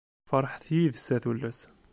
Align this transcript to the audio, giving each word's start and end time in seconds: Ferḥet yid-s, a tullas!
Ferḥet 0.29 0.65
yid-s, 0.75 1.07
a 1.15 1.17
tullas! 1.23 1.59